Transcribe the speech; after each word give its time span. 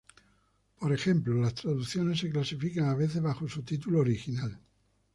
Por 0.79 0.91
ejemplo, 0.93 1.35
las 1.39 1.53
traducciones 1.53 2.17
se 2.19 2.31
clasifican 2.31 2.85
a 2.85 2.95
veces 2.95 3.21
bajo 3.21 3.47
su 3.47 3.61
título 3.61 3.99
original. 3.99 4.59